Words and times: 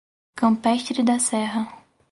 Campestre 0.35 1.03
da 1.03 1.19
Serra 1.19 1.71